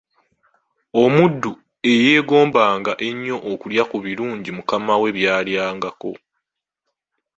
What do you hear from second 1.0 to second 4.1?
Omuddu eyeegombanga ennyo okulya ku